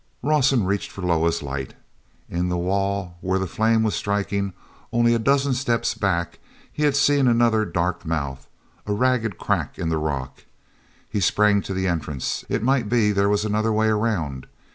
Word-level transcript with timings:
Rawson 0.23 0.63
reached 0.65 0.89
for 0.89 1.03
Loah's 1.03 1.43
light. 1.43 1.75
In 2.27 2.49
the 2.49 2.57
wall 2.57 3.19
where 3.21 3.37
the 3.37 3.45
flame 3.45 3.83
was 3.83 3.93
striking, 3.93 4.53
only 4.91 5.13
a 5.13 5.19
dozen 5.19 5.53
steps 5.53 5.93
back, 5.93 6.39
he 6.73 6.81
had 6.85 6.95
seen 6.95 7.27
another 7.27 7.65
dark 7.65 8.03
mouth, 8.03 8.47
a 8.87 8.93
ragged 8.93 9.37
crack 9.37 9.77
in 9.77 9.89
the 9.89 9.99
rock. 9.99 10.43
He 11.07 11.19
sprang 11.19 11.61
to 11.61 11.75
the 11.75 11.87
entrance; 11.87 12.43
it 12.49 12.63
might 12.63 12.89
be 12.89 13.11
there 13.11 13.29
was 13.29 13.45
another 13.45 13.71
way 13.71 13.89
around. 13.89 14.47